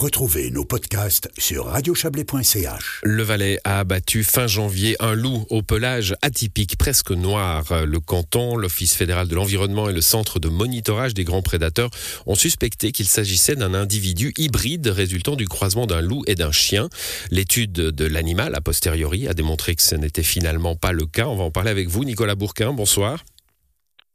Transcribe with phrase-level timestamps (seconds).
[0.00, 3.00] Retrouvez nos podcasts sur radiochablais.ch.
[3.02, 7.84] Le Valais a abattu fin janvier un loup au pelage atypique, presque noir.
[7.84, 11.90] Le canton, l'Office fédéral de l'environnement et le centre de monitorage des grands prédateurs
[12.24, 16.88] ont suspecté qu'il s'agissait d'un individu hybride résultant du croisement d'un loup et d'un chien.
[17.30, 21.26] L'étude de l'animal, a posteriori, a démontré que ce n'était finalement pas le cas.
[21.26, 22.72] On va en parler avec vous, Nicolas Bourquin.
[22.72, 23.22] Bonsoir.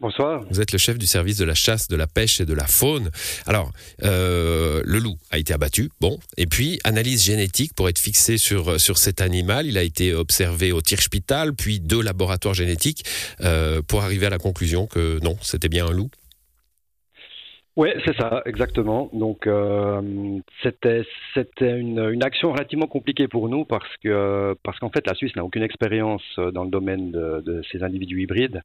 [0.02, 0.44] Bonsoir.
[0.50, 2.68] Vous êtes le chef du service de la chasse, de la pêche et de la
[2.68, 3.12] faune.
[3.48, 3.72] Alors,
[4.04, 8.78] euh, le loup a été abattu, bon, et puis analyse génétique pour être fixé sur,
[8.78, 9.68] sur cet animal.
[9.68, 13.04] Il a été observé au Tierspital, puis deux laboratoires génétiques
[13.40, 16.10] euh, pour arriver à la conclusion que non, c'était bien un loup.
[17.78, 19.10] Oui, c'est ça, exactement.
[19.14, 20.02] Donc, euh,
[20.62, 25.14] c'était c'était une, une, action relativement compliquée pour nous parce que parce qu'en fait, la
[25.14, 28.62] Suisse n'a aucune expérience dans le domaine de, de ces individus hybrides.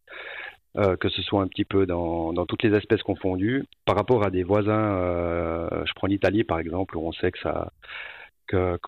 [0.76, 4.24] Euh, que ce soit un petit peu dans, dans, toutes les espèces confondues, par rapport
[4.24, 7.72] à des voisins, euh, je prends l'Italie par exemple, où on sait que ça,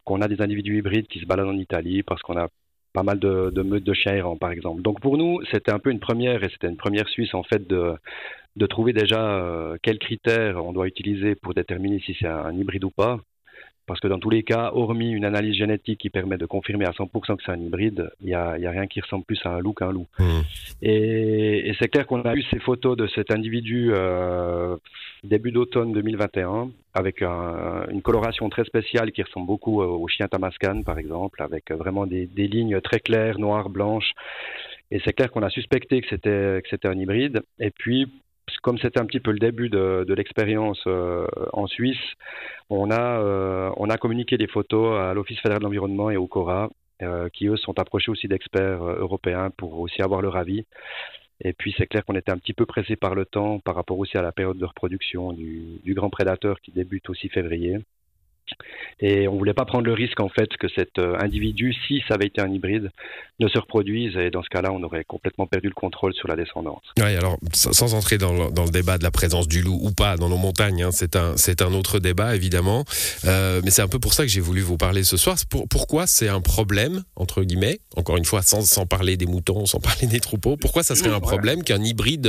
[0.04, 2.48] qu'on a des individus hybrides qui se baladent en Italie parce qu'on a
[2.92, 4.82] pas mal de, de meutes de chiens errants par exemple.
[4.82, 7.66] Donc pour nous, c'était un peu une première, et c'était une première suisse en fait
[7.66, 7.94] de,
[8.56, 12.84] de trouver déjà euh, quels critères on doit utiliser pour déterminer si c'est un hybride
[12.84, 13.18] ou pas.
[13.86, 16.90] Parce que dans tous les cas, hormis une analyse génétique qui permet de confirmer à
[16.90, 19.50] 100% que c'est un hybride, il n'y a, y a, rien qui ressemble plus à
[19.50, 20.06] un loup qu'un loup.
[20.18, 20.24] Mmh.
[20.82, 24.76] Et, et c'est clair qu'on a eu ces photos de cet individu euh,
[25.24, 30.82] début d'automne 2021, avec un, une coloration très spéciale qui ressemble beaucoup au chien Tamascan,
[30.82, 34.12] par exemple, avec vraiment des, des lignes très claires, noires, blanches.
[34.90, 37.42] Et c'est clair qu'on a suspecté que c'était que c'était un hybride.
[37.58, 38.08] Et puis
[38.62, 41.98] comme c'était un petit peu le début de, l'expérience euh, en Suisse,
[42.70, 46.26] on a, euh, on a communiqué des photos à l'Office fédéral de l'environnement et au
[46.26, 46.70] CORA,
[47.02, 50.64] euh, qui eux sont approchés aussi d'experts européens pour aussi avoir leur avis.
[51.44, 53.98] Et puis c'est clair qu'on était un petit peu pressé par le temps par rapport
[53.98, 57.78] aussi à la période de reproduction du, du grand prédateur qui débute aussi février.
[59.00, 62.14] Et on voulait pas prendre le risque en fait que cet euh, individu, si ça
[62.14, 62.90] avait été un hybride,
[63.40, 64.16] ne se reproduise.
[64.16, 66.82] Et dans ce cas-là, on aurait complètement perdu le contrôle sur la descendance.
[66.98, 69.90] Oui, alors sans entrer dans le, dans le débat de la présence du loup ou
[69.90, 72.84] pas dans nos montagnes, hein, c'est un c'est un autre débat évidemment.
[73.24, 75.36] Euh, mais c'est un peu pour ça que j'ai voulu vous parler ce soir.
[75.50, 79.66] Pour, pourquoi c'est un problème entre guillemets, encore une fois, sans, sans parler des moutons,
[79.66, 80.56] sans parler des troupeaux.
[80.56, 82.26] Pourquoi ça serait un problème qu'un hybride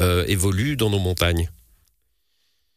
[0.00, 1.48] euh, évolue dans nos montagnes?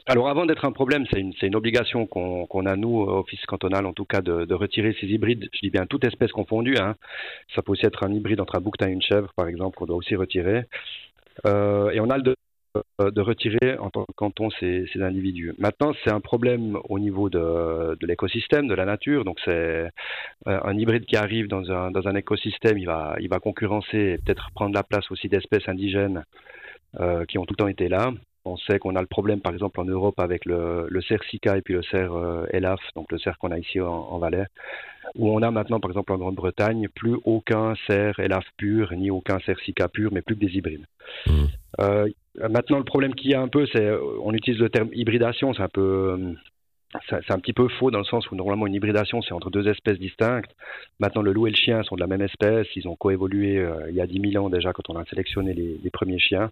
[0.07, 3.93] Alors avant d'être un problème, c'est une, obligation qu'on qu a, nous, Office cantonal en
[3.93, 6.77] tout cas, de, retirer ces hybrides, je dis bien toute espèce confondue.
[6.77, 6.95] Hein.
[7.55, 9.85] Ça peut aussi être un hybride entre un bouquetin et une chèvre, par exemple, qu'on
[9.85, 10.63] doit aussi retirer.
[11.45, 12.35] Euh, et on a le de,
[13.09, 15.53] de retirer en tant que canton ces, individus.
[15.57, 19.25] Maintenant, c'est un problème au niveau de, l'écosystème, de la nature.
[19.25, 19.89] Donc, c'est euh,
[20.45, 24.17] un hybride qui arrive dans un, dans un écosystème, il va, il va concurrencer et
[24.17, 26.23] peut-être prendre la place aussi d'espèces indigènes
[26.99, 28.11] euh, qui ont tout le temps été là.
[28.43, 31.57] On sait qu'on a le problème, par exemple, en Europe avec le, le cerf Sika
[31.57, 34.45] et puis le cerf euh, Elaf, donc le cerf qu'on a ici en, en, Valais,
[35.15, 39.39] où on a maintenant, par exemple, en Grande-Bretagne, plus aucun cerf Elaf pur, ni aucun
[39.39, 40.85] cerf Sika pur, mais plus que des hybrides.
[41.27, 41.31] Mmh.
[41.81, 42.07] Euh,
[42.49, 43.91] maintenant, le problème qu'il y a un peu, c'est
[44.23, 46.35] on utilise le terme hybridation, c'est un peu
[47.09, 49.67] c'est un petit peu faux dans le sens où normalement une hybridation c'est entre deux
[49.67, 50.51] espèces distinctes.
[50.99, 53.89] Maintenant le loup et le chien sont de la même espèce, ils ont coévolué euh,
[53.89, 56.51] il y a 10 000 ans déjà quand on a sélectionné les, les premiers chiens.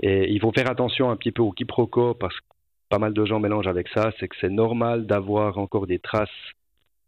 [0.00, 2.44] Et il faut faire attention un petit peu au quiproquo parce que
[2.88, 6.28] pas mal de gens mélangent avec ça, c'est que c'est normal d'avoir encore des traces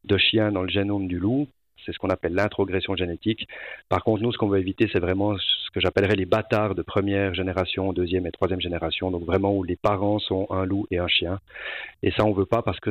[0.04, 1.48] de chiens dans le génome du loup,
[1.84, 3.48] c'est ce qu'on appelle l'introgression génétique.
[3.88, 6.82] Par contre, nous, ce qu'on veut éviter, c'est vraiment ce que j'appellerais les bâtards de
[6.82, 10.98] première génération, deuxième et troisième génération, donc vraiment où les parents sont un loup et
[10.98, 11.40] un chien.
[12.02, 12.90] Et ça, on veut pas parce que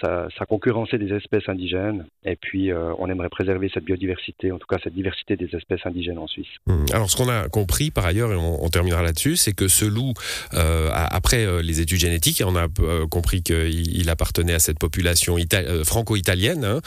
[0.00, 2.06] ça, ça concurrençait des espèces indigènes.
[2.24, 5.84] Et puis, euh, on aimerait préserver cette biodiversité, en tout cas cette diversité des espèces
[5.84, 6.46] indigènes en Suisse.
[6.66, 6.86] Mmh.
[6.92, 10.14] Alors, ce qu'on a compris par ailleurs, et on, terminera là-dessus, c'est que ce loup,
[10.54, 12.68] euh, après euh, les études génétiques, on a
[13.10, 15.36] compris qu'il appartenait à cette population
[15.84, 16.80] franco-italienne, hein,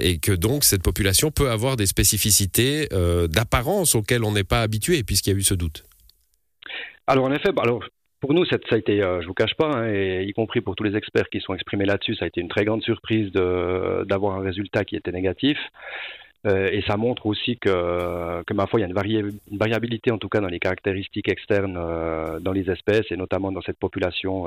[0.00, 2.88] et que donc cette population peut avoir des spécificités
[3.28, 5.84] d'apparence auxquelles on n'est pas habitué, puisqu'il y a eu ce doute.
[7.06, 7.62] Alors en effet, bah,
[8.20, 10.84] pour nous, ça, a été, euh, je vous cache pas, hein, y compris pour tous
[10.84, 14.42] les experts qui sont exprimés là-dessus, ça a été une très grande surprise d'avoir un
[14.42, 15.58] résultat qui était négatif.
[16.46, 19.58] Euh, et ça montre aussi que, que ma foi, il y a une, vari une,
[19.58, 23.62] variabilité en tout cas dans les caractéristiques externes euh, dans les espèces et notamment dans
[23.62, 24.46] cette population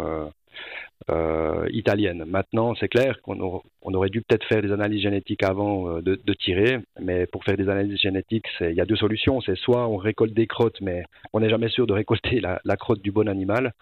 [1.09, 2.23] euh, italienne.
[2.25, 6.33] Maintenant, c'est clair qu'on on aurait dû peut-être faire des analyses génétiques avant de, de,
[6.33, 9.41] tirer, mais pour faire des analyses génétiques, il y a deux solutions.
[9.41, 11.03] C'est soit on récolte des crottes, mais
[11.33, 13.73] on n'est jamais sûr de récolter la, la crotte du bon animal.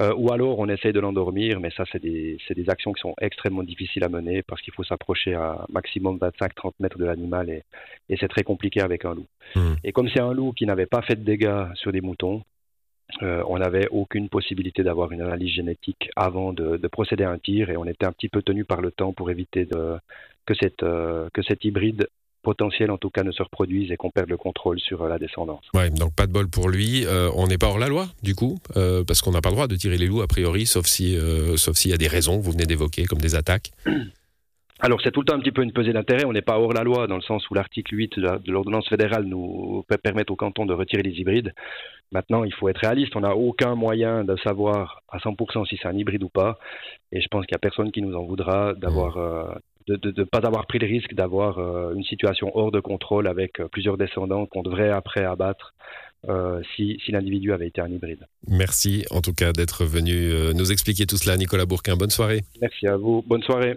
[0.00, 3.14] Euh, ou alors on essaye de l'endormir, mais ça c'est des, des, actions qui sont
[3.20, 7.62] extrêmement difficiles à mener parce qu'il faut s'approcher à maximum 25-30 mètres de l'animal et,
[8.08, 9.26] et c'est très compliqué avec un loup.
[9.54, 9.74] Mmh.
[9.84, 12.42] Et comme c'est un loup qui n'avait pas fait de dégâts sur des moutons,
[13.20, 17.76] on n'avait aucune possibilité d'avoir une analyse génétique avant de, procéder à un tir et
[17.76, 21.62] on était un petit peu tenu par le temps pour éviter que, cette, que cet
[21.66, 22.08] hybride
[22.42, 25.18] potentiel en tout cas ne se reproduisent et qu'on perde le contrôle sur euh, la
[25.18, 25.64] descendance.
[25.74, 27.06] Ouais, donc pas de bol pour lui.
[27.06, 29.54] Euh, on n'est pas hors la loi du coup, euh, parce qu'on n'a pas le
[29.54, 31.16] droit de tirer les loups a priori, sauf si,
[31.56, 33.70] sauf s'il y a des raisons que vous venez d'évoquer, comme des attaques.
[34.84, 36.24] Alors c'est tout le temps un petit peu une pesée d'intérêt.
[36.24, 39.24] On n'est pas hors la loi dans le sens où l'article 8 de l'ordonnance fédérale
[39.26, 41.52] nous permet au canton de retirer les hybrides.
[42.10, 43.14] Maintenant, il faut être réaliste.
[43.14, 46.58] On n'a aucun moyen de savoir à 100% si c'est un hybride ou pas.
[47.12, 50.24] Et je pense qu'il n'y a personne qui nous en voudra d'avoir mmh de ne
[50.24, 53.96] pas avoir pris le risque d'avoir euh, une situation hors de contrôle avec euh, plusieurs
[53.96, 55.74] descendants qu'on devrait après abattre
[56.28, 58.26] euh, si, si l'individu avait été un hybride.
[58.48, 61.96] Merci en tout cas d'être venu nous expliquer tout cela, Nicolas Bourquin.
[61.96, 62.42] Bonne soirée.
[62.60, 63.24] Merci à vous.
[63.26, 63.76] Bonne soirée.